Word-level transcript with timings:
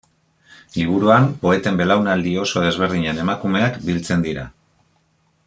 Liburuan 0.77 1.27
poeten 1.43 1.77
belaunaldi 1.81 2.33
oso 2.45 2.65
desberdinen 2.65 3.21
emakumeak 3.27 3.79
biltzen 3.91 4.27
dira. 4.29 4.49